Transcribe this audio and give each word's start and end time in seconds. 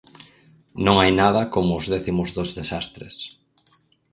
Non 0.85 0.95
hai 1.01 1.11
nada 1.21 1.41
como 1.55 1.71
os 1.79 1.85
décimos 1.93 2.29
dos 2.37 2.49
desastres. 2.59 3.15